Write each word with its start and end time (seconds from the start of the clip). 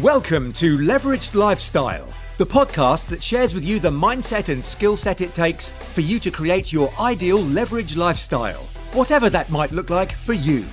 Welcome 0.00 0.54
to 0.54 0.78
Leveraged 0.78 1.34
Lifestyle, 1.34 2.08
the 2.38 2.46
podcast 2.46 3.08
that 3.08 3.22
shares 3.22 3.52
with 3.52 3.62
you 3.62 3.78
the 3.78 3.90
mindset 3.90 4.48
and 4.48 4.64
skill 4.64 4.96
set 4.96 5.20
it 5.20 5.34
takes 5.34 5.68
for 5.68 6.00
you 6.00 6.18
to 6.20 6.30
create 6.30 6.72
your 6.72 6.90
ideal 6.98 7.40
leveraged 7.40 7.96
lifestyle, 7.96 8.66
whatever 8.94 9.28
that 9.28 9.50
might 9.50 9.70
look 9.70 9.90
like 9.90 10.12
for 10.12 10.32
you. 10.32 10.64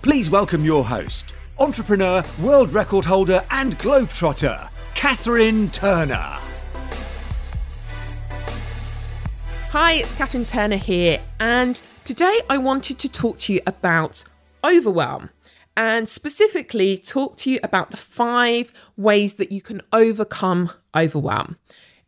Please 0.00 0.30
welcome 0.30 0.64
your 0.64 0.86
host, 0.86 1.34
entrepreneur, 1.58 2.24
world 2.40 2.72
record 2.72 3.04
holder, 3.04 3.44
and 3.50 3.78
globetrotter, 3.78 4.70
Catherine 4.94 5.68
Turner. 5.68 6.38
Hi, 9.68 9.92
it's 9.92 10.14
Catherine 10.14 10.44
Turner 10.44 10.78
here, 10.78 11.20
and 11.40 11.78
today 12.04 12.40
I 12.48 12.56
wanted 12.56 12.98
to 13.00 13.08
talk 13.10 13.36
to 13.40 13.52
you 13.52 13.60
about 13.66 14.24
overwhelm 14.64 15.28
and 15.76 16.08
specifically 16.08 16.96
talk 16.96 17.36
to 17.38 17.50
you 17.50 17.60
about 17.62 17.90
the 17.90 17.96
five 17.96 18.72
ways 18.96 19.34
that 19.34 19.52
you 19.52 19.60
can 19.60 19.82
overcome 19.92 20.70
overwhelm. 20.94 21.58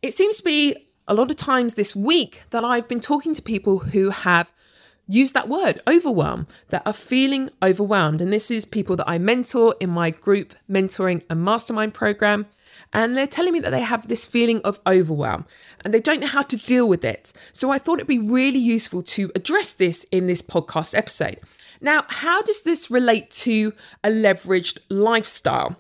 It 0.01 0.15
seems 0.15 0.39
to 0.39 0.45
be 0.45 0.89
a 1.07 1.15
lot 1.15 1.31
of 1.31 1.37
times 1.37 1.75
this 1.75 1.95
week 1.95 2.43
that 2.51 2.65
I've 2.65 2.89
been 2.89 3.01
talking 3.01 3.35
to 3.35 3.43
people 3.43 3.79
who 3.79 4.11
have 4.11 4.53
used 5.07 5.35
that 5.35 5.49
word, 5.49 5.81
overwhelm, 5.89 6.47
that 6.69 6.83
are 6.87 6.93
feeling 6.93 7.51
overwhelmed. 7.63 8.21
And 8.21 8.33
this 8.33 8.51
is 8.51 8.65
people 8.65 8.95
that 8.97 9.09
I 9.09 9.19
mentor 9.19 9.75
in 9.81 9.91
my 9.91 10.11
group 10.11 10.55
mentoring 10.71 11.23
and 11.31 11.43
mastermind 11.43 11.95
program. 11.95 12.47
And 12.93 13.17
they're 13.17 13.27
telling 13.27 13.53
me 13.53 13.61
that 13.61 13.71
they 13.71 13.81
have 13.81 14.07
this 14.07 14.25
feeling 14.25 14.61
of 14.63 14.81
overwhelm 14.87 15.45
and 15.85 15.93
they 15.93 16.01
don't 16.01 16.21
know 16.21 16.27
how 16.27 16.43
to 16.43 16.57
deal 16.57 16.89
with 16.89 17.05
it. 17.05 17.33
So 17.53 17.71
I 17.71 17.79
thought 17.79 17.99
it'd 17.99 18.07
be 18.07 18.19
really 18.19 18.59
useful 18.59 19.03
to 19.03 19.31
address 19.35 19.75
this 19.75 20.05
in 20.11 20.27
this 20.27 20.41
podcast 20.41 20.97
episode. 20.97 21.41
Now, 21.81 22.05
how 22.09 22.43
does 22.43 22.63
this 22.63 22.91
relate 22.91 23.31
to 23.33 23.73
a 24.03 24.09
leveraged 24.09 24.79
lifestyle? 24.89 25.77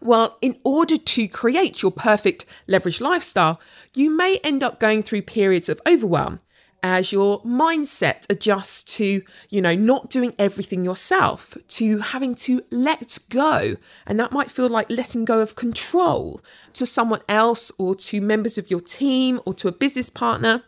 Well, 0.00 0.38
in 0.40 0.58
order 0.64 0.96
to 0.96 1.28
create 1.28 1.82
your 1.82 1.90
perfect 1.90 2.46
leveraged 2.68 3.00
lifestyle, 3.00 3.60
you 3.94 4.10
may 4.10 4.38
end 4.38 4.62
up 4.62 4.80
going 4.80 5.02
through 5.02 5.22
periods 5.22 5.68
of 5.68 5.80
overwhelm 5.86 6.40
as 6.82 7.12
your 7.12 7.42
mindset 7.42 8.24
adjusts 8.30 8.82
to, 8.82 9.22
you 9.50 9.60
know, 9.60 9.74
not 9.74 10.08
doing 10.08 10.32
everything 10.38 10.84
yourself, 10.84 11.56
to 11.68 11.98
having 11.98 12.34
to 12.34 12.62
let 12.70 13.18
go. 13.28 13.76
And 14.06 14.18
that 14.18 14.32
might 14.32 14.50
feel 14.50 14.68
like 14.68 14.88
letting 14.90 15.24
go 15.24 15.40
of 15.40 15.56
control 15.56 16.40
to 16.72 16.86
someone 16.86 17.20
else 17.28 17.70
or 17.78 17.94
to 17.96 18.20
members 18.20 18.56
of 18.56 18.70
your 18.70 18.80
team 18.80 19.40
or 19.44 19.54
to 19.54 19.68
a 19.68 19.72
business 19.72 20.08
partner. 20.08 20.62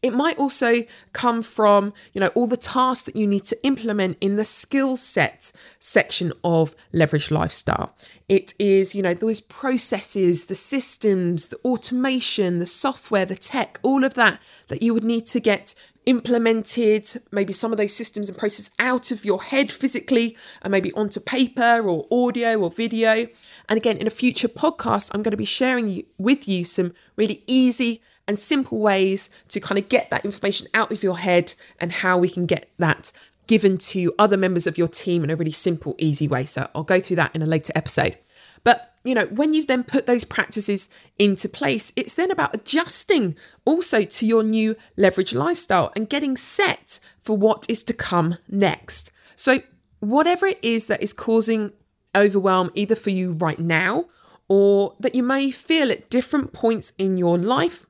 It 0.00 0.12
might 0.12 0.38
also 0.38 0.84
come 1.12 1.42
from, 1.42 1.92
you 2.12 2.20
know, 2.20 2.28
all 2.28 2.46
the 2.46 2.56
tasks 2.56 3.04
that 3.04 3.16
you 3.16 3.26
need 3.26 3.44
to 3.46 3.66
implement 3.66 4.16
in 4.20 4.36
the 4.36 4.44
skill 4.44 4.96
set 4.96 5.50
section 5.80 6.32
of 6.44 6.76
leverage 6.92 7.32
lifestyle. 7.32 7.96
It 8.28 8.54
is, 8.60 8.94
you 8.94 9.02
know, 9.02 9.14
those 9.14 9.40
processes, 9.40 10.46
the 10.46 10.54
systems, 10.54 11.48
the 11.48 11.56
automation, 11.64 12.60
the 12.60 12.66
software, 12.66 13.24
the 13.24 13.34
tech, 13.34 13.80
all 13.82 14.04
of 14.04 14.14
that 14.14 14.40
that 14.68 14.82
you 14.82 14.94
would 14.94 15.04
need 15.04 15.26
to 15.26 15.40
get 15.40 15.74
implemented, 16.06 17.06
maybe 17.32 17.52
some 17.52 17.72
of 17.72 17.76
those 17.76 17.92
systems 17.92 18.28
and 18.28 18.38
processes 18.38 18.70
out 18.78 19.10
of 19.10 19.24
your 19.24 19.42
head 19.42 19.70
physically 19.70 20.36
and 20.62 20.70
maybe 20.70 20.92
onto 20.92 21.20
paper 21.20 21.82
or 21.86 22.06
audio 22.10 22.58
or 22.58 22.70
video. 22.70 23.26
And 23.68 23.76
again, 23.76 23.98
in 23.98 24.06
a 24.06 24.10
future 24.10 24.48
podcast, 24.48 25.10
I'm 25.12 25.22
going 25.22 25.32
to 25.32 25.36
be 25.36 25.44
sharing 25.44 26.04
with 26.16 26.48
you 26.48 26.64
some 26.64 26.94
really 27.16 27.42
easy 27.46 28.00
and 28.28 28.38
simple 28.38 28.78
ways 28.78 29.30
to 29.48 29.58
kind 29.58 29.78
of 29.78 29.88
get 29.88 30.10
that 30.10 30.24
information 30.24 30.68
out 30.74 30.92
of 30.92 31.02
your 31.02 31.18
head 31.18 31.54
and 31.80 31.90
how 31.90 32.16
we 32.18 32.28
can 32.28 32.46
get 32.46 32.70
that 32.78 33.10
given 33.48 33.78
to 33.78 34.14
other 34.18 34.36
members 34.36 34.66
of 34.66 34.78
your 34.78 34.86
team 34.86 35.24
in 35.24 35.30
a 35.30 35.36
really 35.36 35.50
simple, 35.50 35.96
easy 35.98 36.28
way. 36.28 36.44
So 36.44 36.68
I'll 36.74 36.84
go 36.84 37.00
through 37.00 37.16
that 37.16 37.34
in 37.34 37.42
a 37.42 37.46
later 37.46 37.72
episode. 37.74 38.16
But 38.62 38.92
you 39.04 39.14
know, 39.14 39.24
when 39.26 39.54
you've 39.54 39.68
then 39.68 39.84
put 39.84 40.06
those 40.06 40.24
practices 40.24 40.90
into 41.18 41.48
place, 41.48 41.92
it's 41.96 42.14
then 42.14 42.30
about 42.30 42.54
adjusting 42.54 43.36
also 43.64 44.04
to 44.04 44.26
your 44.26 44.42
new 44.42 44.76
leverage 44.96 45.34
lifestyle 45.34 45.90
and 45.96 46.10
getting 46.10 46.36
set 46.36 47.00
for 47.22 47.36
what 47.36 47.64
is 47.70 47.82
to 47.84 47.94
come 47.94 48.36
next. 48.48 49.10
So, 49.34 49.60
whatever 50.00 50.46
it 50.46 50.58
is 50.62 50.86
that 50.86 51.02
is 51.02 51.12
causing 51.12 51.72
overwhelm, 52.14 52.70
either 52.74 52.94
for 52.94 53.10
you 53.10 53.32
right 53.32 53.58
now 53.58 54.06
or 54.48 54.94
that 55.00 55.14
you 55.14 55.22
may 55.22 55.50
feel 55.50 55.90
at 55.90 56.10
different 56.10 56.52
points 56.52 56.92
in 56.98 57.16
your 57.16 57.38
life, 57.38 57.87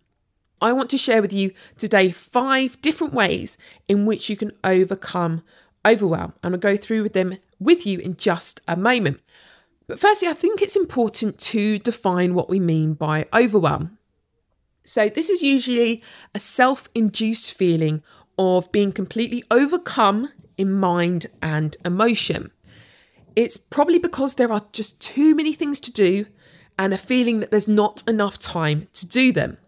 I 0.60 0.72
want 0.72 0.90
to 0.90 0.98
share 0.98 1.22
with 1.22 1.32
you 1.32 1.52
today 1.76 2.10
five 2.10 2.80
different 2.82 3.12
ways 3.12 3.56
in 3.86 4.06
which 4.06 4.28
you 4.28 4.36
can 4.36 4.52
overcome 4.64 5.42
overwhelm. 5.86 6.34
And 6.42 6.54
I'll 6.54 6.60
go 6.60 6.76
through 6.76 7.02
with 7.02 7.12
them 7.12 7.38
with 7.58 7.86
you 7.86 7.98
in 7.98 8.16
just 8.16 8.60
a 8.66 8.76
moment. 8.76 9.20
But 9.86 9.98
firstly, 9.98 10.28
I 10.28 10.34
think 10.34 10.60
it's 10.60 10.76
important 10.76 11.38
to 11.38 11.78
define 11.78 12.34
what 12.34 12.50
we 12.50 12.60
mean 12.60 12.94
by 12.94 13.26
overwhelm. 13.32 13.98
So, 14.84 15.08
this 15.08 15.28
is 15.28 15.42
usually 15.42 16.02
a 16.34 16.38
self 16.38 16.88
induced 16.94 17.54
feeling 17.54 18.02
of 18.38 18.70
being 18.70 18.92
completely 18.92 19.44
overcome 19.50 20.28
in 20.56 20.72
mind 20.72 21.26
and 21.42 21.76
emotion. 21.84 22.50
It's 23.34 23.56
probably 23.56 23.98
because 23.98 24.34
there 24.34 24.52
are 24.52 24.64
just 24.72 25.00
too 25.00 25.34
many 25.34 25.52
things 25.52 25.80
to 25.80 25.92
do 25.92 26.26
and 26.78 26.94
a 26.94 26.98
feeling 26.98 27.40
that 27.40 27.50
there's 27.50 27.68
not 27.68 28.02
enough 28.06 28.38
time 28.38 28.88
to 28.94 29.06
do 29.06 29.32
them. 29.32 29.58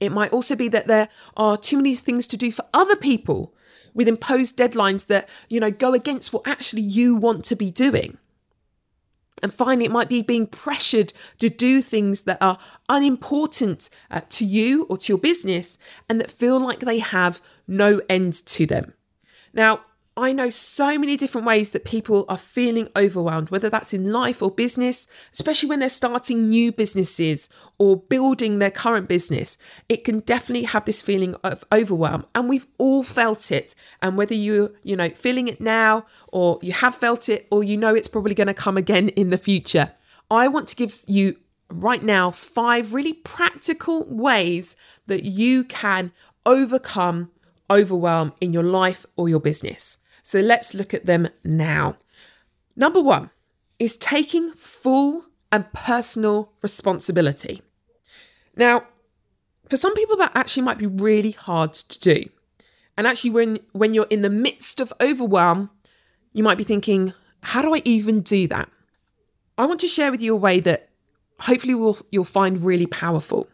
It 0.00 0.12
might 0.12 0.32
also 0.32 0.54
be 0.54 0.68
that 0.68 0.86
there 0.86 1.08
are 1.36 1.56
too 1.56 1.76
many 1.76 1.94
things 1.94 2.26
to 2.28 2.36
do 2.36 2.52
for 2.52 2.64
other 2.74 2.96
people 2.96 3.54
with 3.94 4.08
imposed 4.08 4.58
deadlines 4.58 5.06
that, 5.06 5.28
you 5.48 5.58
know, 5.58 5.70
go 5.70 5.94
against 5.94 6.32
what 6.32 6.46
actually 6.46 6.82
you 6.82 7.16
want 7.16 7.44
to 7.46 7.56
be 7.56 7.70
doing. 7.70 8.18
And 9.42 9.52
finally, 9.52 9.84
it 9.86 9.90
might 9.90 10.08
be 10.08 10.22
being 10.22 10.46
pressured 10.46 11.12
to 11.40 11.48
do 11.48 11.82
things 11.82 12.22
that 12.22 12.38
are 12.40 12.58
unimportant 12.88 13.90
uh, 14.10 14.22
to 14.30 14.44
you 14.44 14.84
or 14.84 14.96
to 14.98 15.12
your 15.12 15.18
business 15.18 15.76
and 16.08 16.20
that 16.20 16.30
feel 16.30 16.58
like 16.58 16.80
they 16.80 16.98
have 16.98 17.40
no 17.66 18.00
end 18.08 18.34
to 18.46 18.66
them. 18.66 18.94
Now, 19.52 19.80
I 20.18 20.32
know 20.32 20.48
so 20.48 20.96
many 20.96 21.18
different 21.18 21.46
ways 21.46 21.70
that 21.70 21.84
people 21.84 22.24
are 22.26 22.38
feeling 22.38 22.88
overwhelmed, 22.96 23.50
whether 23.50 23.68
that's 23.68 23.92
in 23.92 24.12
life 24.12 24.40
or 24.40 24.50
business, 24.50 25.06
especially 25.34 25.68
when 25.68 25.78
they're 25.78 25.90
starting 25.90 26.48
new 26.48 26.72
businesses 26.72 27.50
or 27.76 27.98
building 27.98 28.58
their 28.58 28.70
current 28.70 29.10
business. 29.10 29.58
It 29.90 30.04
can 30.04 30.20
definitely 30.20 30.64
have 30.64 30.86
this 30.86 31.02
feeling 31.02 31.34
of 31.44 31.64
overwhelm, 31.70 32.24
and 32.34 32.48
we've 32.48 32.66
all 32.78 33.02
felt 33.02 33.52
it. 33.52 33.74
And 34.00 34.16
whether 34.16 34.34
you, 34.34 34.74
you 34.82 34.96
know, 34.96 35.10
feeling 35.10 35.48
it 35.48 35.60
now 35.60 36.06
or 36.28 36.58
you 36.62 36.72
have 36.72 36.94
felt 36.94 37.28
it 37.28 37.46
or 37.50 37.62
you 37.62 37.76
know 37.76 37.94
it's 37.94 38.08
probably 38.08 38.34
going 38.34 38.46
to 38.46 38.54
come 38.54 38.78
again 38.78 39.10
in 39.10 39.28
the 39.28 39.38
future, 39.38 39.92
I 40.30 40.48
want 40.48 40.68
to 40.68 40.76
give 40.76 41.04
you 41.06 41.36
right 41.68 42.02
now 42.02 42.30
five 42.30 42.94
really 42.94 43.12
practical 43.12 44.06
ways 44.08 44.76
that 45.08 45.24
you 45.24 45.62
can 45.64 46.10
overcome 46.46 47.30
overwhelm 47.68 48.32
in 48.40 48.54
your 48.54 48.62
life 48.62 49.04
or 49.16 49.28
your 49.28 49.40
business. 49.40 49.98
So 50.26 50.40
let's 50.40 50.74
look 50.74 50.92
at 50.92 51.06
them 51.06 51.28
now. 51.44 51.98
Number 52.74 53.00
one 53.00 53.30
is 53.78 53.96
taking 53.96 54.50
full 54.54 55.24
and 55.52 55.72
personal 55.72 56.50
responsibility. 56.62 57.62
Now, 58.56 58.82
for 59.68 59.76
some 59.76 59.94
people, 59.94 60.16
that 60.16 60.32
actually 60.34 60.64
might 60.64 60.78
be 60.78 60.86
really 60.88 61.30
hard 61.30 61.74
to 61.74 62.00
do. 62.00 62.28
And 62.98 63.06
actually, 63.06 63.30
when, 63.30 63.60
when 63.70 63.94
you're 63.94 64.08
in 64.10 64.22
the 64.22 64.28
midst 64.28 64.80
of 64.80 64.92
overwhelm, 65.00 65.70
you 66.32 66.42
might 66.42 66.58
be 66.58 66.64
thinking, 66.64 67.12
how 67.44 67.62
do 67.62 67.72
I 67.72 67.82
even 67.84 68.18
do 68.18 68.48
that? 68.48 68.68
I 69.56 69.64
want 69.64 69.78
to 69.82 69.86
share 69.86 70.10
with 70.10 70.22
you 70.22 70.32
a 70.32 70.36
way 70.36 70.58
that 70.58 70.88
hopefully 71.38 71.76
will, 71.76 71.98
you'll 72.10 72.24
find 72.24 72.64
really 72.64 72.86
powerful. 72.88 73.46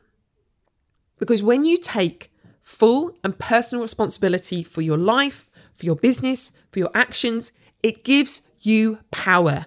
Because 1.18 1.42
when 1.42 1.66
you 1.66 1.76
take 1.76 2.32
full 2.62 3.14
and 3.22 3.38
personal 3.38 3.82
responsibility 3.82 4.62
for 4.62 4.80
your 4.80 4.96
life, 4.96 5.50
for 5.82 5.86
your 5.86 5.96
business, 5.96 6.52
for 6.70 6.78
your 6.78 6.92
actions, 6.94 7.50
it 7.82 8.04
gives 8.04 8.42
you 8.60 9.00
power. 9.10 9.66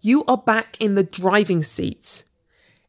You 0.00 0.24
are 0.24 0.38
back 0.38 0.78
in 0.80 0.94
the 0.94 1.02
driving 1.02 1.62
seat. 1.62 2.24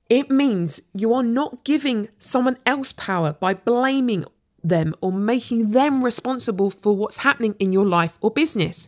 It 0.10 0.32
means 0.32 0.80
you 0.94 1.14
are 1.14 1.22
not 1.22 1.66
giving 1.66 2.08
someone 2.18 2.58
else 2.66 2.94
power 2.94 3.34
by 3.34 3.56
blaming 3.56 4.24
them 4.64 4.96
or 5.02 5.12
making 5.12 5.72
them 5.72 6.02
responsible 6.02 6.70
for 6.72 6.96
what's 6.96 7.18
happening 7.18 7.56
in 7.60 7.74
your 7.74 7.86
life 7.86 8.18
or 8.22 8.32
business. 8.32 8.88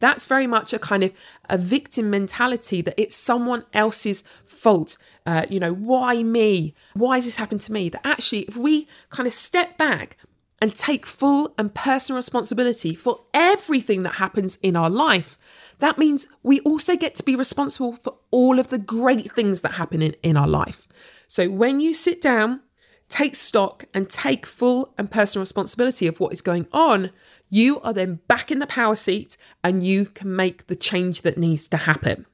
That's 0.00 0.26
very 0.26 0.48
much 0.48 0.72
a 0.72 0.80
kind 0.80 1.04
of 1.04 1.12
a 1.48 1.56
victim 1.56 2.10
mentality 2.10 2.82
that 2.82 3.00
it's 3.00 3.14
someone 3.14 3.64
else's 3.72 4.24
fault. 4.44 4.98
Uh, 5.24 5.46
you 5.48 5.60
know, 5.60 5.72
why 5.72 6.24
me? 6.24 6.74
Why 6.94 7.14
has 7.14 7.26
this 7.26 7.36
happened 7.36 7.60
to 7.62 7.72
me? 7.72 7.90
That 7.90 8.04
actually, 8.04 8.40
if 8.40 8.56
we 8.56 8.88
kind 9.10 9.28
of 9.28 9.32
step 9.32 9.78
back 9.78 10.16
and 10.64 10.74
take 10.74 11.04
full 11.04 11.52
and 11.58 11.74
personal 11.74 12.16
responsibility 12.16 12.94
for 12.94 13.20
everything 13.34 14.02
that 14.02 14.14
happens 14.14 14.58
in 14.62 14.76
our 14.76 14.88
life, 14.88 15.36
that 15.80 15.98
means 15.98 16.26
we 16.42 16.58
also 16.60 16.96
get 16.96 17.14
to 17.14 17.22
be 17.22 17.36
responsible 17.36 17.92
for 17.96 18.16
all 18.30 18.58
of 18.58 18.68
the 18.68 18.78
great 18.78 19.30
things 19.30 19.60
that 19.60 19.72
happen 19.72 20.00
in, 20.00 20.16
in 20.22 20.38
our 20.38 20.48
life. 20.48 20.88
So 21.28 21.50
when 21.50 21.80
you 21.80 21.92
sit 21.92 22.22
down, 22.22 22.62
take 23.10 23.34
stock, 23.34 23.84
and 23.92 24.08
take 24.08 24.46
full 24.46 24.94
and 24.96 25.10
personal 25.10 25.42
responsibility 25.42 26.06
of 26.06 26.18
what 26.18 26.32
is 26.32 26.40
going 26.40 26.66
on, 26.72 27.10
you 27.50 27.78
are 27.80 27.92
then 27.92 28.20
back 28.26 28.50
in 28.50 28.58
the 28.58 28.66
power 28.66 28.94
seat 28.94 29.36
and 29.62 29.86
you 29.86 30.06
can 30.06 30.34
make 30.34 30.66
the 30.68 30.76
change 30.76 31.20
that 31.20 31.36
needs 31.36 31.68
to 31.68 31.76
happen. 31.76 32.24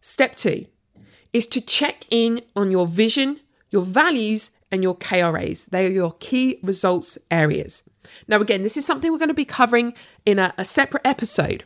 Step 0.00 0.34
two 0.34 0.64
is 1.34 1.46
to 1.48 1.60
check 1.60 2.06
in 2.08 2.40
on 2.56 2.70
your 2.70 2.86
vision, 2.86 3.40
your 3.70 3.82
values, 3.82 4.48
and 4.72 4.82
your 4.82 4.96
KRAs. 4.96 5.66
They 5.66 5.86
are 5.86 5.90
your 5.90 6.14
key 6.18 6.58
results 6.62 7.18
areas. 7.30 7.82
Now, 8.26 8.40
again, 8.40 8.62
this 8.62 8.76
is 8.76 8.84
something 8.86 9.12
we're 9.12 9.18
going 9.18 9.28
to 9.28 9.34
be 9.34 9.44
covering 9.44 9.94
in 10.26 10.38
a, 10.38 10.52
a 10.58 10.64
separate 10.64 11.06
episode. 11.06 11.64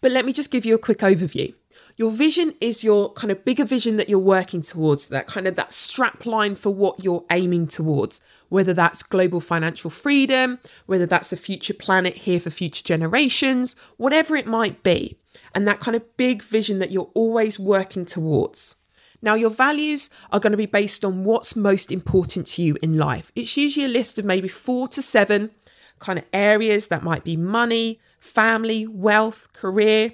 But 0.00 0.12
let 0.12 0.26
me 0.26 0.32
just 0.32 0.50
give 0.50 0.66
you 0.66 0.74
a 0.74 0.78
quick 0.78 0.98
overview. 0.98 1.54
Your 1.96 2.10
vision 2.10 2.52
is 2.60 2.84
your 2.84 3.12
kind 3.14 3.30
of 3.30 3.42
bigger 3.44 3.64
vision 3.64 3.96
that 3.96 4.10
you're 4.10 4.18
working 4.18 4.60
towards, 4.60 5.08
that 5.08 5.26
kind 5.26 5.46
of 5.46 5.56
that 5.56 5.72
strap 5.72 6.26
line 6.26 6.54
for 6.54 6.68
what 6.68 7.02
you're 7.02 7.24
aiming 7.30 7.68
towards, 7.68 8.20
whether 8.50 8.74
that's 8.74 9.02
global 9.02 9.40
financial 9.40 9.88
freedom, 9.88 10.58
whether 10.84 11.06
that's 11.06 11.32
a 11.32 11.38
future 11.38 11.72
planet 11.72 12.14
here 12.18 12.38
for 12.38 12.50
future 12.50 12.84
generations, 12.84 13.76
whatever 13.96 14.36
it 14.36 14.46
might 14.46 14.82
be. 14.82 15.18
And 15.54 15.66
that 15.66 15.80
kind 15.80 15.96
of 15.96 16.16
big 16.18 16.42
vision 16.42 16.80
that 16.80 16.90
you're 16.90 17.10
always 17.14 17.58
working 17.58 18.04
towards. 18.04 18.76
Now, 19.22 19.34
your 19.34 19.50
values 19.50 20.10
are 20.30 20.40
going 20.40 20.52
to 20.52 20.56
be 20.56 20.66
based 20.66 21.04
on 21.04 21.24
what's 21.24 21.56
most 21.56 21.90
important 21.90 22.46
to 22.48 22.62
you 22.62 22.76
in 22.82 22.96
life. 22.96 23.32
It's 23.34 23.56
usually 23.56 23.86
a 23.86 23.88
list 23.88 24.18
of 24.18 24.24
maybe 24.24 24.48
four 24.48 24.88
to 24.88 25.02
seven 25.02 25.50
kind 25.98 26.18
of 26.18 26.24
areas 26.32 26.88
that 26.88 27.02
might 27.02 27.24
be 27.24 27.36
money, 27.36 28.00
family, 28.20 28.86
wealth, 28.86 29.52
career, 29.52 30.12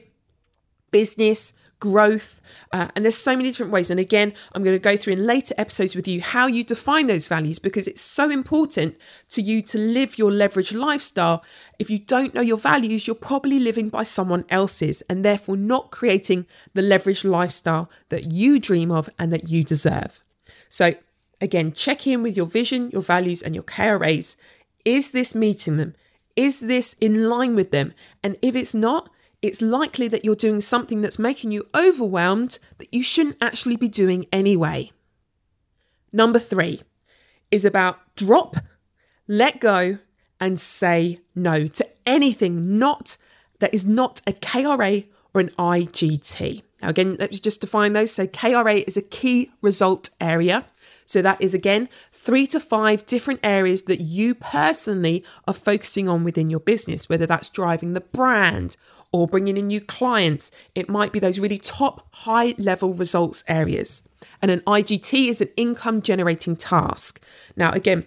business, 0.91 1.53
growth. 1.83 2.41
Uh, 2.73 2.87
and 2.95 3.05
there's 3.05 3.17
so 3.17 3.37
many 3.37 3.49
different 3.49 3.73
ways. 3.73 3.91
And 3.91 3.99
again, 3.99 4.33
I'm 4.53 4.63
going 4.63 4.77
to 4.77 4.91
go 4.91 4.97
through 4.97 5.15
in 5.15 5.27
later 5.27 5.53
episodes 5.59 5.97
with 5.97 6.07
you 6.07 6.21
how 6.21 6.47
you 6.47 6.63
define 6.63 7.09
those 7.09 7.27
values 7.27 7.59
because 7.59 7.89
it's 7.89 8.01
so 8.01 8.31
important 8.31 8.97
to 9.31 9.43
you 9.43 9.63
to 9.63 9.79
live 9.79 10.17
your 10.17 10.31
leverage 10.31 10.73
lifestyle. 10.73 11.45
If 11.81 11.91
you 11.91 11.99
don't 11.99 12.35
know 12.35 12.41
your 12.41 12.57
values, 12.57 13.09
you're 13.09 13.17
probably 13.17 13.59
living 13.59 13.89
by 13.89 14.05
someone 14.05 14.45
else's 14.49 15.03
and 15.03 15.25
therefore 15.25 15.57
not 15.57 15.91
creating 15.91 16.47
the 16.73 16.83
leverage 16.83 17.25
lifestyle 17.25 17.91
that 18.11 18.31
you 18.31 18.61
dream 18.61 18.93
of 18.93 19.11
and 19.19 19.33
that 19.33 19.49
you 19.49 19.65
deserve. 19.65 20.23
So, 20.69 20.95
again, 21.41 21.73
check 21.73 22.07
in 22.07 22.23
with 22.23 22.37
your 22.37 22.47
vision, 22.47 22.91
your 22.93 23.03
values, 23.03 23.43
and 23.43 23.57
your 23.57 23.65
KRAs. 23.65 24.37
Is 24.85 25.11
this 25.11 25.35
meeting 25.35 25.79
them? 25.79 25.97
Is 26.37 26.61
this 26.61 26.95
in 27.01 27.29
line 27.29 27.57
with 27.57 27.73
them? 27.73 27.93
And 28.23 28.37
if 28.41 28.55
it's 28.55 28.73
not, 28.73 29.11
it's 29.43 29.61
likely 29.61 30.07
that 30.09 30.25
you're 30.25 30.37
doing 30.37 30.61
something 30.61 31.03
that's 31.03 31.19
making 31.19 31.51
you 31.51 31.69
overwhelmed 31.75 32.61
that 32.79 32.95
you 32.95 33.03
shouldn't 33.03 33.37
actually 33.41 33.77
be 33.77 33.89
doing 33.89 34.27
anyway. 34.33 34.93
Number 36.13 36.39
three 36.39 36.83
is 37.51 37.65
about 37.65 37.99
drop, 38.15 38.57
let 39.27 39.61
go, 39.61 39.99
and 40.41 40.59
say 40.59 41.21
no 41.35 41.67
to 41.67 41.89
anything 42.07 42.79
not 42.79 43.17
that 43.59 43.75
is 43.75 43.87
not 43.87 44.21
a 44.27 44.33
KRA 44.33 45.07
or 45.35 45.41
an 45.41 45.51
IGT. 45.51 46.63
Now, 46.81 46.89
again, 46.89 47.17
let's 47.19 47.39
just 47.39 47.61
define 47.61 47.93
those. 47.93 48.13
So, 48.13 48.27
KRA 48.27 48.85
is 48.87 48.97
a 48.97 49.03
key 49.03 49.53
result 49.61 50.11
area. 50.21 50.67
So, 51.07 51.23
that 51.23 51.41
is 51.41 51.55
again 51.55 51.89
three 52.11 52.47
to 52.49 52.59
five 52.59 53.07
different 53.07 53.41
areas 53.45 53.83
that 53.83 54.01
you 54.01 54.35
personally 54.35 55.25
are 55.47 55.55
focusing 55.55 56.09
on 56.09 56.25
within 56.25 56.51
your 56.51 56.61
business, 56.61 57.09
whether 57.09 57.27
that's 57.27 57.49
driving 57.49 57.93
the 57.93 58.01
brand 58.01 58.77
or 59.13 59.29
bringing 59.29 59.57
in 59.57 59.69
new 59.69 59.81
clients. 59.81 60.51
It 60.75 60.89
might 60.89 61.13
be 61.13 61.19
those 61.19 61.39
really 61.39 61.59
top 61.59 62.09
high 62.13 62.55
level 62.59 62.95
results 62.95 63.45
areas. 63.47 64.09
And 64.41 64.51
an 64.51 64.61
IGT 64.61 65.29
is 65.29 65.41
an 65.41 65.51
income 65.57 66.03
generating 66.03 66.57
task. 66.57 67.21
Now, 67.57 67.73
again, 67.73 68.07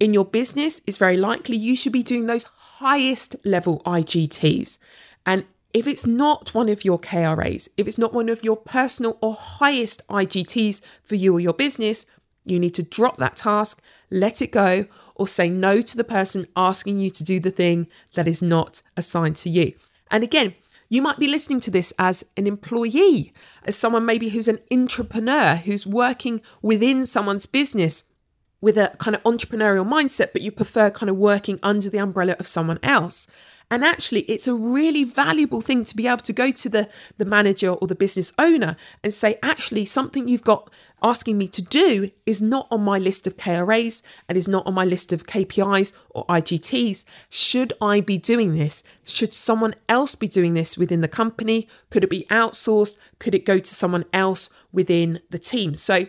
in 0.00 0.12
your 0.12 0.24
business, 0.24 0.80
it's 0.86 0.98
very 0.98 1.16
likely 1.16 1.56
you 1.56 1.76
should 1.76 1.92
be 1.92 2.02
doing 2.02 2.26
those 2.26 2.44
highest 2.44 3.36
level 3.44 3.82
IGTs. 3.86 4.78
And 5.24 5.44
if 5.72 5.86
it's 5.86 6.06
not 6.06 6.54
one 6.54 6.68
of 6.68 6.84
your 6.84 6.98
KRAs, 6.98 7.68
if 7.76 7.86
it's 7.86 7.98
not 7.98 8.14
one 8.14 8.28
of 8.28 8.42
your 8.42 8.56
personal 8.56 9.18
or 9.20 9.34
highest 9.34 10.06
IGTs 10.08 10.80
for 11.02 11.14
you 11.14 11.34
or 11.34 11.40
your 11.40 11.52
business, 11.52 12.06
you 12.44 12.58
need 12.58 12.74
to 12.74 12.82
drop 12.82 13.18
that 13.18 13.36
task, 13.36 13.82
let 14.10 14.40
it 14.40 14.52
go, 14.52 14.86
or 15.14 15.26
say 15.26 15.48
no 15.48 15.80
to 15.80 15.96
the 15.96 16.04
person 16.04 16.46
asking 16.56 16.98
you 17.00 17.10
to 17.10 17.24
do 17.24 17.40
the 17.40 17.50
thing 17.50 17.88
that 18.14 18.28
is 18.28 18.42
not 18.42 18.82
assigned 18.96 19.36
to 19.36 19.50
you. 19.50 19.72
And 20.10 20.22
again, 20.24 20.54
you 20.88 21.02
might 21.02 21.18
be 21.18 21.26
listening 21.26 21.60
to 21.60 21.70
this 21.70 21.92
as 21.98 22.24
an 22.36 22.46
employee, 22.46 23.32
as 23.64 23.76
someone 23.76 24.06
maybe 24.06 24.28
who's 24.28 24.48
an 24.48 24.60
entrepreneur, 24.70 25.56
who's 25.56 25.86
working 25.86 26.40
within 26.62 27.06
someone's 27.06 27.46
business 27.46 28.04
with 28.60 28.78
a 28.78 28.94
kind 28.98 29.14
of 29.14 29.22
entrepreneurial 29.24 29.86
mindset, 29.86 30.32
but 30.32 30.42
you 30.42 30.50
prefer 30.50 30.90
kind 30.90 31.10
of 31.10 31.16
working 31.16 31.58
under 31.62 31.90
the 31.90 31.98
umbrella 31.98 32.36
of 32.38 32.46
someone 32.46 32.78
else. 32.82 33.26
And 33.70 33.84
actually, 33.84 34.20
it's 34.22 34.46
a 34.46 34.54
really 34.54 35.02
valuable 35.02 35.60
thing 35.60 35.84
to 35.84 35.96
be 35.96 36.06
able 36.06 36.18
to 36.18 36.32
go 36.32 36.52
to 36.52 36.68
the, 36.68 36.88
the 37.18 37.24
manager 37.24 37.70
or 37.70 37.88
the 37.88 37.96
business 37.96 38.32
owner 38.38 38.76
and 39.02 39.12
say, 39.12 39.38
actually, 39.42 39.84
something 39.86 40.28
you've 40.28 40.44
got 40.44 40.70
asking 41.02 41.36
me 41.36 41.48
to 41.48 41.62
do 41.62 42.10
is 42.24 42.40
not 42.40 42.68
on 42.70 42.82
my 42.82 42.98
list 42.98 43.26
of 43.26 43.36
KRAs 43.36 44.02
and 44.28 44.38
is 44.38 44.48
not 44.48 44.66
on 44.66 44.74
my 44.74 44.84
list 44.84 45.12
of 45.12 45.26
KPIs 45.26 45.92
or 46.10 46.24
IGTs. 46.26 47.04
Should 47.28 47.72
I 47.80 48.00
be 48.00 48.18
doing 48.18 48.56
this? 48.56 48.82
Should 49.04 49.34
someone 49.34 49.74
else 49.88 50.14
be 50.14 50.28
doing 50.28 50.54
this 50.54 50.78
within 50.78 51.00
the 51.00 51.08
company? 51.08 51.68
Could 51.90 52.04
it 52.04 52.10
be 52.10 52.26
outsourced? 52.30 52.96
Could 53.18 53.34
it 53.34 53.44
go 53.44 53.58
to 53.58 53.74
someone 53.74 54.04
else 54.12 54.48
within 54.72 55.20
the 55.30 55.38
team? 55.38 55.74
So, 55.74 56.06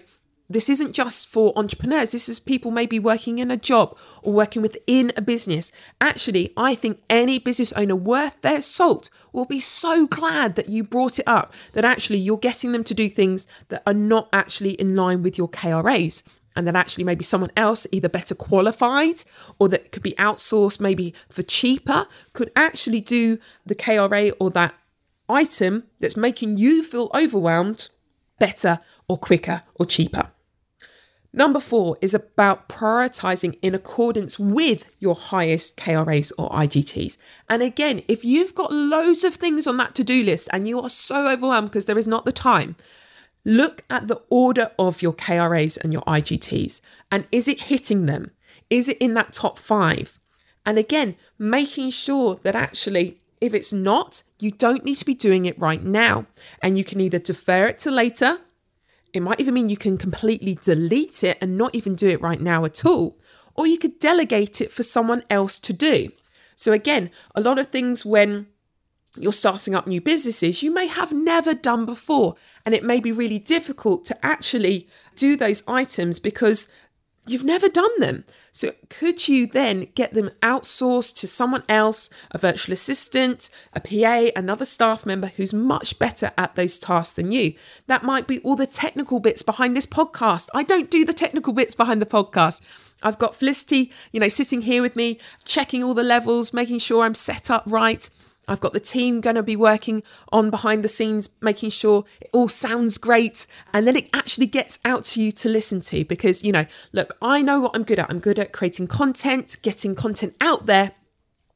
this 0.50 0.70
isn't 0.70 0.94
just 0.94 1.28
for 1.28 1.52
entrepreneurs. 1.58 2.12
This 2.12 2.30
is 2.30 2.40
people 2.40 2.72
maybe 2.72 3.00
working 3.00 3.40
in 3.40 3.52
a 3.52 3.58
job 3.58 3.98
or 4.22 4.32
working 4.32 4.62
within 4.62 5.12
a 5.18 5.22
business. 5.22 5.72
Actually, 6.00 6.54
I 6.56 6.74
think 6.74 7.02
any 7.10 7.38
business 7.38 7.74
owner 7.74 7.96
worth 7.96 8.42
their 8.42 8.62
salt 8.62 9.10
will 9.34 9.46
be 9.46 9.60
so 9.60 10.08
glad 10.08 10.56
that 10.56 10.70
you 10.70 10.84
brought 10.84 11.20
it 11.20 11.28
up, 11.28 11.54
that 11.74 11.84
actually 11.84 12.20
you're 12.20 12.38
getting 12.38 12.72
them 12.72 12.86
to 12.86 12.94
do 12.94 13.10
things 13.10 13.46
that 13.68 13.84
are 13.86 13.94
not 13.94 14.30
actually 14.32 14.72
in 14.72 14.96
line 14.96 15.22
with 15.22 15.38
your 15.38 15.50
KRAs. 15.50 16.24
And 16.56 16.66
that 16.66 16.76
actually 16.76 17.04
maybe 17.04 17.24
someone 17.24 17.52
else, 17.56 17.86
either 17.92 18.10
better 18.10 18.34
qualified 18.34 19.24
or 19.60 19.70
that 19.70 19.92
could 19.92 20.02
be 20.02 20.14
outsourced 20.14 20.80
maybe 20.80 21.14
for 21.30 21.44
cheaper, 21.44 22.08
could 22.34 22.52
actually 22.56 23.02
do 23.02 23.38
the 23.66 23.76
KRA 23.76 24.32
or 24.40 24.50
that 24.52 24.74
item 25.30 25.84
that's 26.00 26.18
making 26.18 26.58
you 26.58 26.82
feel 26.82 27.12
overwhelmed 27.14 27.90
better 28.40 28.80
or 29.08 29.18
quicker 29.20 29.62
or 29.76 29.86
cheaper. 29.86 30.32
Number 31.34 31.60
four 31.60 31.98
is 32.02 32.14
about 32.14 32.70
prioritizing 32.70 33.58
in 33.62 33.76
accordance 33.76 34.40
with 34.40 34.86
your 35.00 35.16
highest 35.16 35.78
KRAs 35.78 36.32
or 36.38 36.50
IGTs. 36.50 37.18
And 37.50 37.62
again, 37.62 38.04
if 38.08 38.24
you've 38.24 38.56
got 38.56 38.72
loads 38.72 39.24
of 39.24 39.36
things 39.36 39.68
on 39.68 39.78
that 39.78 39.94
to 39.96 40.04
do 40.04 40.24
list 40.24 40.48
and 40.52 40.68
you 40.68 40.82
are 40.82 40.90
so 40.90 41.28
overwhelmed 41.28 41.70
because 41.70 41.86
there 41.86 41.98
is 41.98 42.08
not 42.08 42.26
the 42.26 42.32
time, 42.32 42.76
look 43.46 43.84
at 43.90 44.08
the 44.08 44.22
order 44.30 44.72
of 44.80 45.02
your 45.02 45.14
KRAs 45.14 45.78
and 45.78 45.94
your 45.94 46.02
IGTs. 46.04 46.82
And 47.12 47.28
is 47.32 47.48
it 47.48 47.64
hitting 47.64 48.06
them? 48.06 48.32
Is 48.70 48.90
it 48.90 48.98
in 48.98 49.14
that 49.14 49.34
top 49.34 49.60
five? 49.60 50.20
And 50.66 50.78
again, 50.78 51.16
making 51.38 51.92
sure 51.92 52.40
that 52.44 52.56
actually, 52.56 53.20
if 53.40 53.54
it's 53.54 53.72
not, 53.72 54.24
you 54.40 54.52
don't 54.52 54.84
need 54.84 54.96
to 54.96 55.06
be 55.06 55.14
doing 55.14 55.46
it 55.46 55.60
right 55.60 55.84
now. 55.84 56.26
And 56.62 56.78
you 56.78 56.84
can 56.84 57.00
either 57.00 57.20
defer 57.20 57.68
it 57.68 57.80
to 57.80 57.92
later 57.92 58.40
it 59.14 59.22
might 59.22 59.40
even 59.40 59.54
mean 59.54 59.70
you 59.70 59.78
can 59.78 59.98
completely 59.98 60.58
delete 60.62 61.24
it 61.24 61.38
and 61.42 61.58
not 61.58 61.74
even 61.76 61.96
do 61.96 62.08
it 62.08 62.22
right 62.22 62.40
now 62.40 62.66
at 62.66 62.86
all. 62.86 63.18
Or 63.56 63.66
you 63.66 63.78
could 63.78 64.00
delegate 64.00 64.62
it 64.62 64.72
for 64.72 64.84
someone 64.84 65.24
else 65.30 65.58
to 65.60 65.74
do. 65.74 66.12
So, 66.56 66.72
again, 66.72 67.10
a 67.36 67.42
lot 67.42 67.60
of 67.60 67.68
things 67.68 68.06
when 68.06 68.48
you're 69.16 69.34
starting 69.34 69.74
up 69.74 69.88
new 69.88 70.00
businesses 70.00 70.62
you 70.62 70.72
may 70.72 70.88
have 70.88 71.12
never 71.12 71.54
done 71.54 71.86
before. 71.86 72.36
And 72.66 72.76
it 72.76 72.84
may 72.84 73.00
be 73.00 73.12
really 73.12 73.40
difficult 73.40 74.06
to 74.06 74.26
actually 74.26 74.88
do 75.16 75.36
those 75.36 75.64
items 75.68 76.20
because 76.20 76.68
you've 77.26 77.44
never 77.44 77.70
done 77.70 78.00
them. 78.00 78.26
So, 78.58 78.72
could 78.90 79.28
you 79.28 79.46
then 79.46 79.88
get 79.94 80.16
them 80.16 80.32
outsourced 80.42 81.16
to 81.18 81.28
someone 81.28 81.62
else, 81.70 82.10
a 82.32 82.40
virtual 82.40 82.74
assistant, 82.74 83.52
a 83.72 83.80
PA, 83.80 84.32
another 84.36 84.66
staff 84.66 85.06
member 85.06 85.28
who's 85.28 85.54
much 85.54 86.00
better 86.00 86.32
at 86.40 86.56
those 86.56 86.80
tasks 86.80 87.16
than 87.16 87.32
you? 87.32 87.54
That 87.86 88.02
might 88.02 88.26
be 88.26 88.40
all 88.40 88.56
the 88.56 88.66
technical 88.66 89.20
bits 89.20 89.44
behind 89.44 89.78
this 89.78 89.86
podcast. 89.86 90.50
I 90.56 90.64
don't 90.64 90.90
do 90.90 91.06
the 91.06 91.14
technical 91.14 91.54
bits 91.54 91.76
behind 91.76 92.02
the 92.02 92.08
podcast. 92.08 92.62
I've 93.04 93.20
got 93.20 93.36
Felicity, 93.36 93.92
you 94.12 94.20
know, 94.20 94.28
sitting 94.28 94.64
here 94.64 94.82
with 94.82 94.96
me, 94.96 95.20
checking 95.46 95.84
all 95.84 95.94
the 95.94 96.02
levels, 96.02 96.52
making 96.52 96.80
sure 96.80 97.04
I'm 97.04 97.14
set 97.14 97.52
up 97.52 97.62
right. 97.68 98.10
I've 98.48 98.60
got 98.60 98.74
the 98.74 98.80
team 98.80 99.22
going 99.22 99.36
to 99.36 99.44
be 99.44 99.56
working 99.56 100.04
on 100.32 100.50
behind 100.50 100.84
the 100.84 100.88
scenes, 100.88 101.30
making 101.42 101.70
sure 101.72 102.06
it 102.22 102.30
all 102.34 102.48
sounds 102.48 102.98
great. 102.98 103.48
And 103.74 103.86
then 103.86 103.96
it 103.96 104.10
actually 104.14 104.48
gets 104.48 104.80
out 104.86 105.04
to 105.06 105.22
you 105.22 105.32
to 105.34 105.50
listen 105.50 105.82
to 105.82 106.06
because, 106.06 106.44
you 106.44 106.52
know, 106.52 106.66
look, 106.92 107.18
I 107.22 107.42
know 107.42 107.60
what 107.60 107.72
I'm 107.76 107.84
good 107.84 108.00
at. 108.00 108.10
I'm 108.10 108.20
good 108.20 108.40
at 108.40 108.54
creating 108.54 108.88
content, 108.88 109.58
getting 109.62 109.96
content 109.96 110.36
out 110.42 110.66
there. 110.66 110.94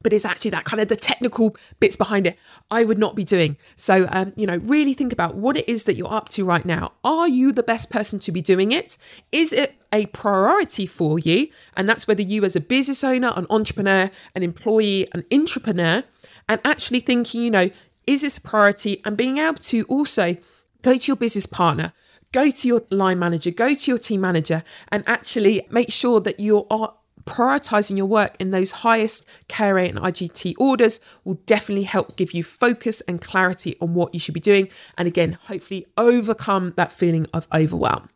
But 0.04 0.14
it's 0.14 0.26
actually 0.26 0.52
that 0.52 0.66
kind 0.66 0.82
of 0.82 0.88
the 0.88 0.96
technical 0.96 1.56
bits 1.80 1.96
behind 1.96 2.28
it 2.28 2.38
I 2.70 2.84
would 2.84 2.98
not 2.98 3.16
be 3.16 3.24
doing. 3.24 3.58
So, 3.76 4.08
um, 4.12 4.34
you 4.36 4.48
know, 4.48 4.58
really 4.58 4.94
think 4.94 5.14
about 5.14 5.36
what 5.36 5.58
it 5.58 5.68
is 5.68 5.84
that 5.86 5.96
you're 5.96 6.12
up 6.12 6.30
to 6.30 6.46
right 6.46 6.66
now. 6.66 6.94
Are 7.04 7.28
you 7.28 7.52
the 7.52 7.64
best 7.64 7.90
person 7.90 8.20
to 8.20 8.32
be 8.32 8.42
doing 8.42 8.72
it? 8.72 8.98
Is 9.32 9.54
it 9.54 9.76
a 9.92 10.06
priority 10.08 10.86
for 10.86 11.20
you? 11.20 11.50
And 11.76 11.88
that's 11.88 12.08
whether 12.08 12.22
you, 12.22 12.44
as 12.46 12.56
a 12.56 12.62
business 12.62 13.04
owner, 13.04 13.34
an 13.36 13.48
entrepreneur, 13.50 14.10
an 14.36 14.44
employee, 14.44 15.08
an 15.14 15.26
entrepreneur, 15.32 16.04
and 16.48 16.60
actually 16.64 17.02
thinking, 17.02 17.42
you 17.42 17.52
know, 17.52 17.70
is 18.08 18.22
this 18.22 18.38
a 18.38 18.42
priority? 18.42 19.02
And 19.06 19.16
being 19.16 19.38
able 19.38 19.56
to 19.56 19.84
also 19.84 20.38
go 20.82 20.98
to 20.98 21.08
your 21.08 21.16
business 21.16 21.46
partner, 21.46 21.94
go 22.32 22.50
to 22.50 22.68
your 22.68 22.84
line 22.90 23.20
manager, 23.20 23.52
go 23.52 23.74
to 23.74 23.92
your 23.92 24.00
team 24.00 24.22
manager, 24.22 24.64
and 24.92 25.04
actually 25.08 25.68
make 25.70 25.92
sure 25.92 26.20
that 26.22 26.40
you 26.40 26.66
are 26.70 26.94
prioritizing 27.26 27.98
your 27.98 28.06
work 28.06 28.36
in 28.40 28.52
those 28.52 28.72
highest 28.72 29.26
KRA 29.50 29.90
and 29.90 30.00
IGT 30.00 30.56
orders 30.58 31.00
will 31.24 31.36
definitely 31.46 31.84
help 31.84 32.16
give 32.16 32.34
you 32.34 32.44
focus 32.44 33.02
and 33.02 33.22
clarity 33.22 33.76
on 33.82 33.94
what 33.94 34.14
you 34.14 34.20
should 34.20 34.34
be 34.34 34.40
doing. 34.40 34.70
And 34.98 35.08
again, 35.08 35.38
hopefully 35.44 35.88
overcome 35.98 36.74
that 36.78 36.92
feeling 36.92 37.28
of 37.34 37.48
overwhelm. 37.54 38.10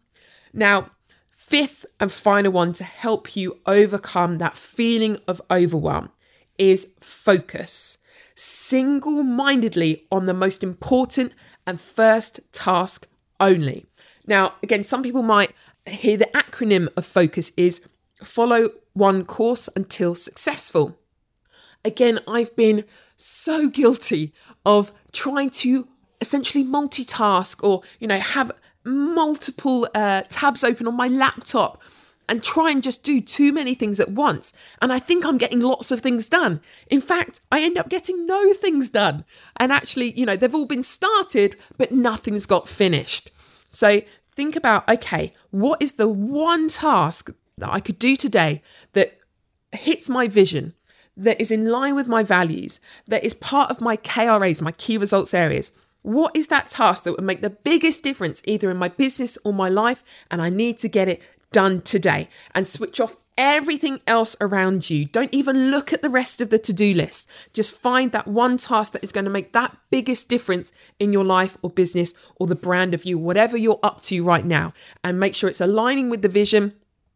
Now, 0.53 0.91
fifth 1.31 1.85
and 1.99 2.11
final 2.11 2.51
one 2.51 2.73
to 2.73 2.83
help 2.83 3.35
you 3.35 3.59
overcome 3.65 4.37
that 4.37 4.57
feeling 4.57 5.17
of 5.27 5.41
overwhelm 5.51 6.09
is 6.57 6.93
focus 7.01 7.97
single 8.35 9.23
mindedly 9.23 10.05
on 10.11 10.25
the 10.25 10.33
most 10.33 10.63
important 10.63 11.33
and 11.65 11.79
first 11.79 12.39
task 12.51 13.07
only. 13.39 13.85
Now, 14.27 14.53
again, 14.61 14.83
some 14.83 15.03
people 15.03 15.23
might 15.23 15.53
hear 15.85 16.17
the 16.17 16.29
acronym 16.33 16.89
of 16.97 17.05
focus 17.05 17.51
is 17.57 17.81
follow 18.25 18.69
one 18.93 19.25
course 19.25 19.69
until 19.75 20.15
successful. 20.15 20.97
Again, 21.83 22.19
I've 22.27 22.55
been 22.55 22.85
so 23.17 23.69
guilty 23.69 24.33
of 24.65 24.91
trying 25.11 25.49
to 25.51 25.87
essentially 26.21 26.63
multitask 26.63 27.63
or, 27.63 27.81
you 27.99 28.07
know, 28.07 28.19
have 28.19 28.51
multiple 28.83 29.87
uh, 29.93 30.23
tabs 30.29 30.63
open 30.63 30.87
on 30.87 30.95
my 30.95 31.07
laptop 31.07 31.81
and 32.27 32.43
try 32.43 32.71
and 32.71 32.81
just 32.81 33.03
do 33.03 33.21
too 33.21 33.53
many 33.53 33.75
things 33.75 33.99
at 33.99 34.11
once. 34.11 34.51
And 34.81 34.91
I 34.91 34.99
think 34.99 35.25
I'm 35.25 35.37
getting 35.37 35.59
lots 35.59 35.91
of 35.91 36.01
things 36.01 36.27
done. 36.27 36.61
In 36.87 37.01
fact, 37.01 37.39
I 37.51 37.61
end 37.61 37.77
up 37.77 37.89
getting 37.89 38.25
no 38.25 38.53
things 38.53 38.89
done. 38.89 39.25
And 39.57 39.71
actually, 39.71 40.11
you 40.17 40.25
know, 40.25 40.35
they've 40.35 40.55
all 40.55 40.65
been 40.65 40.83
started, 40.83 41.55
but 41.77 41.91
nothing's 41.91 42.45
got 42.45 42.67
finished. 42.67 43.29
So 43.69 44.01
think 44.35 44.55
about 44.55 44.87
okay, 44.89 45.33
what 45.51 45.81
is 45.81 45.93
the 45.93 46.07
one 46.07 46.67
task 46.67 47.29
that 47.57 47.71
I 47.71 47.79
could 47.79 47.99
do 47.99 48.15
today 48.15 48.61
that 48.93 49.17
hits 49.71 50.09
my 50.09 50.27
vision, 50.27 50.73
that 51.17 51.39
is 51.39 51.51
in 51.51 51.69
line 51.69 51.95
with 51.95 52.07
my 52.07 52.23
values, 52.23 52.79
that 53.07 53.23
is 53.23 53.33
part 53.33 53.71
of 53.71 53.81
my 53.81 53.97
KRAs, 53.97 54.61
my 54.61 54.71
key 54.71 54.97
results 54.97 55.33
areas? 55.33 55.71
What 56.01 56.35
is 56.35 56.47
that 56.47 56.69
task 56.69 57.03
that 57.03 57.13
would 57.13 57.23
make 57.23 57.41
the 57.41 57.49
biggest 57.49 58.03
difference 58.03 58.41
either 58.45 58.69
in 58.69 58.77
my 58.77 58.89
business 58.89 59.37
or 59.43 59.53
my 59.53 59.69
life? 59.69 60.03
And 60.29 60.41
I 60.41 60.49
need 60.49 60.77
to 60.79 60.89
get 60.89 61.07
it 61.07 61.21
done 61.51 61.79
today 61.79 62.29
and 62.53 62.67
switch 62.67 62.99
off 62.99 63.15
everything 63.37 63.99
else 64.07 64.35
around 64.39 64.89
you. 64.89 65.05
Don't 65.05 65.33
even 65.33 65.71
look 65.71 65.91
at 65.91 66.01
the 66.01 66.09
rest 66.09 66.41
of 66.41 66.49
the 66.49 66.59
to 66.59 66.73
do 66.73 66.93
list. 66.93 67.29
Just 67.53 67.79
find 67.79 68.11
that 68.11 68.27
one 68.27 68.57
task 68.57 68.93
that 68.93 69.03
is 69.03 69.11
going 69.11 69.25
to 69.25 69.31
make 69.31 69.53
that 69.53 69.75
biggest 69.89 70.29
difference 70.29 70.71
in 70.99 71.11
your 71.11 71.23
life 71.23 71.57
or 71.61 71.69
business 71.69 72.13
or 72.37 72.47
the 72.47 72.55
brand 72.55 72.93
of 72.93 73.03
you, 73.03 73.17
whatever 73.17 73.57
you're 73.57 73.79
up 73.83 74.01
to 74.03 74.23
right 74.23 74.45
now, 74.45 74.73
and 75.03 75.19
make 75.19 75.35
sure 75.35 75.49
it's 75.49 75.61
aligning 75.61 76.09
with 76.09 76.21
the 76.21 76.29
vision 76.29 76.73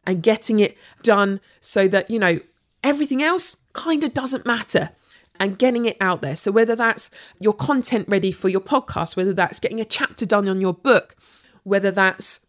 and 0.09 0.23
getting 0.23 0.59
it 0.59 0.75
done 1.03 1.39
so 1.61 1.87
that, 1.87 2.09
you 2.09 2.17
know, 2.17 2.39
everything 2.83 3.21
else 3.21 3.57
kind 3.73 4.03
of 4.03 4.11
doesn't 4.11 4.43
matter 4.43 4.89
and 5.39 5.59
getting 5.59 5.85
it 5.85 5.97
out 6.01 6.23
there. 6.23 6.35
So, 6.35 6.51
whether 6.51 6.75
that's 6.75 7.11
your 7.39 7.53
content 7.53 8.07
ready 8.09 8.31
for 8.31 8.49
your 8.49 8.59
podcast, 8.59 9.15
whether 9.15 9.33
that's 9.33 9.59
getting 9.59 9.79
a 9.79 9.85
chapter 9.85 10.25
done 10.25 10.49
on 10.49 10.59
your 10.59 10.73
book, 10.73 11.15
whether 11.63 11.91
that's 11.91 12.47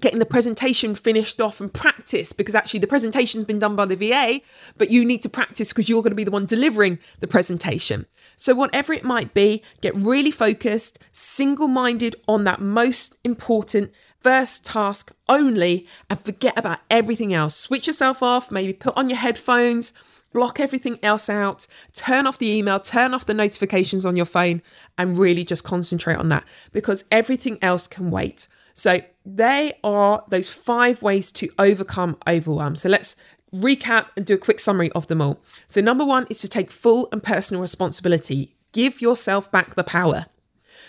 getting 0.00 0.18
the 0.18 0.26
presentation 0.26 0.96
finished 0.96 1.40
off 1.40 1.60
and 1.60 1.72
practice 1.72 2.32
because 2.32 2.56
actually 2.56 2.80
the 2.80 2.88
presentation's 2.88 3.46
been 3.46 3.60
done 3.60 3.76
by 3.76 3.86
the 3.86 3.94
VA, 3.94 4.40
but 4.76 4.90
you 4.90 5.04
need 5.04 5.22
to 5.22 5.28
practice 5.28 5.68
because 5.68 5.88
you're 5.88 6.02
going 6.02 6.10
to 6.10 6.16
be 6.16 6.24
the 6.24 6.30
one 6.30 6.44
delivering 6.44 6.98
the 7.20 7.28
presentation. 7.28 8.04
So, 8.34 8.52
whatever 8.52 8.92
it 8.92 9.04
might 9.04 9.32
be, 9.32 9.62
get 9.80 9.94
really 9.94 10.32
focused, 10.32 10.98
single 11.12 11.68
minded 11.68 12.16
on 12.26 12.42
that 12.44 12.60
most 12.60 13.16
important 13.22 13.92
first 14.26 14.64
task 14.64 15.12
only 15.28 15.86
and 16.10 16.20
forget 16.20 16.58
about 16.58 16.80
everything 16.90 17.32
else. 17.32 17.54
Switch 17.54 17.86
yourself 17.86 18.24
off, 18.24 18.50
maybe 18.50 18.72
put 18.72 18.96
on 18.96 19.08
your 19.08 19.18
headphones, 19.18 19.92
block 20.32 20.58
everything 20.58 20.98
else 21.00 21.28
out, 21.30 21.68
turn 21.94 22.26
off 22.26 22.36
the 22.36 22.50
email, 22.50 22.80
turn 22.80 23.14
off 23.14 23.26
the 23.26 23.32
notifications 23.32 24.04
on 24.04 24.16
your 24.16 24.24
phone, 24.24 24.62
and 24.98 25.16
really 25.16 25.44
just 25.44 25.62
concentrate 25.62 26.16
on 26.16 26.28
that 26.28 26.42
because 26.72 27.04
everything 27.12 27.56
else 27.62 27.86
can 27.86 28.10
wait. 28.10 28.48
So, 28.74 28.98
they 29.24 29.78
are 29.84 30.24
those 30.28 30.50
five 30.50 31.02
ways 31.02 31.30
to 31.32 31.48
overcome 31.60 32.16
overwhelm. 32.26 32.74
So, 32.74 32.88
let's 32.88 33.14
recap 33.54 34.06
and 34.16 34.26
do 34.26 34.34
a 34.34 34.38
quick 34.38 34.58
summary 34.58 34.90
of 34.90 35.06
them 35.06 35.22
all. 35.22 35.38
So, 35.68 35.80
number 35.80 36.04
one 36.04 36.26
is 36.28 36.40
to 36.40 36.48
take 36.48 36.72
full 36.72 37.08
and 37.12 37.22
personal 37.22 37.62
responsibility. 37.62 38.56
Give 38.72 39.00
yourself 39.00 39.52
back 39.52 39.76
the 39.76 39.84
power. 39.84 40.26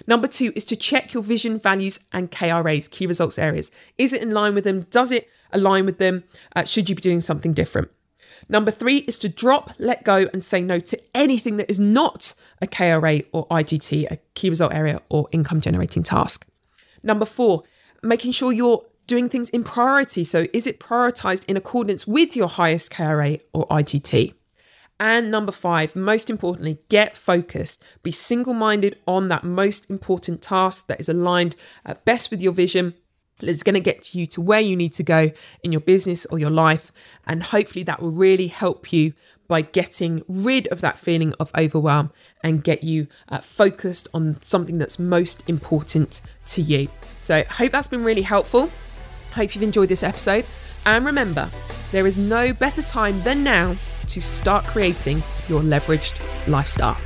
Number 0.05 0.27
two 0.27 0.53
is 0.55 0.65
to 0.65 0.75
check 0.75 1.13
your 1.13 1.23
vision, 1.23 1.59
values, 1.59 1.99
and 2.13 2.31
KRAs, 2.31 2.89
key 2.89 3.07
results 3.07 3.39
areas. 3.39 3.71
Is 3.97 4.13
it 4.13 4.21
in 4.21 4.31
line 4.31 4.53
with 4.53 4.63
them? 4.63 4.81
Does 4.91 5.11
it 5.11 5.29
align 5.51 5.85
with 5.85 5.97
them? 5.97 6.23
Uh, 6.55 6.63
should 6.63 6.89
you 6.89 6.95
be 6.95 7.01
doing 7.01 7.21
something 7.21 7.53
different? 7.53 7.89
Number 8.49 8.71
three 8.71 8.97
is 8.99 9.17
to 9.19 9.29
drop, 9.29 9.71
let 9.79 10.03
go, 10.03 10.29
and 10.31 10.43
say 10.43 10.61
no 10.61 10.79
to 10.79 10.99
anything 11.15 11.57
that 11.57 11.69
is 11.69 11.79
not 11.79 12.33
a 12.61 12.67
KRA 12.67 13.25
or 13.31 13.47
IGT, 13.47 14.11
a 14.11 14.19
key 14.35 14.49
result 14.49 14.73
area 14.73 15.01
or 15.09 15.27
income 15.31 15.61
generating 15.61 16.03
task. 16.03 16.47
Number 17.03 17.25
four, 17.25 17.63
making 18.03 18.31
sure 18.31 18.51
you're 18.51 18.83
doing 19.05 19.29
things 19.29 19.49
in 19.49 19.63
priority. 19.63 20.23
So, 20.23 20.47
is 20.53 20.67
it 20.67 20.79
prioritized 20.79 21.43
in 21.45 21.57
accordance 21.57 22.05
with 22.05 22.35
your 22.35 22.47
highest 22.47 22.91
KRA 22.91 23.41
or 23.53 23.67
IGT? 23.67 24.33
And 24.99 25.29
number 25.29 25.51
five, 25.51 25.95
most 25.95 26.29
importantly, 26.29 26.79
get 26.89 27.15
focused. 27.15 27.83
Be 28.01 28.11
single 28.11 28.53
minded 28.53 28.97
on 29.07 29.27
that 29.27 29.43
most 29.43 29.89
important 29.89 30.41
task 30.41 30.87
that 30.87 30.99
is 30.99 31.07
aligned 31.07 31.55
best 32.03 32.31
with 32.31 32.41
your 32.41 32.51
vision. 32.51 32.95
It's 33.39 33.61
going 33.61 33.75
to 33.75 33.79
get 33.79 34.15
you 34.15 34.25
to 34.27 34.41
where 34.41 34.59
you 34.59 34.75
need 34.75 34.93
to 34.93 35.03
go 35.03 35.31
in 35.61 35.71
your 35.71 35.81
business 35.81 36.25
or 36.27 36.39
your 36.39 36.49
life. 36.49 36.91
And 37.27 37.43
hopefully, 37.43 37.83
that 37.83 38.01
will 38.01 38.11
really 38.11 38.47
help 38.47 38.91
you 38.91 39.13
by 39.47 39.61
getting 39.61 40.23
rid 40.27 40.67
of 40.69 40.81
that 40.81 40.97
feeling 40.97 41.33
of 41.39 41.51
overwhelm 41.55 42.11
and 42.43 42.63
get 42.63 42.83
you 42.83 43.07
uh, 43.29 43.39
focused 43.39 44.07
on 44.13 44.41
something 44.41 44.77
that's 44.77 44.97
most 44.97 45.47
important 45.47 46.21
to 46.47 46.61
you. 46.61 46.89
So, 47.21 47.43
hope 47.43 47.71
that's 47.71 47.87
been 47.87 48.03
really 48.03 48.23
helpful. 48.23 48.71
Hope 49.33 49.53
you've 49.53 49.63
enjoyed 49.63 49.89
this 49.89 50.03
episode. 50.03 50.45
And 50.85 51.05
remember, 51.05 51.51
there 51.91 52.07
is 52.07 52.17
no 52.17 52.53
better 52.53 52.81
time 52.81 53.21
than 53.21 53.43
now 53.43 53.75
to 54.07 54.21
start 54.21 54.65
creating 54.65 55.21
your 55.47 55.61
leveraged 55.61 56.19
lifestyle. 56.47 56.97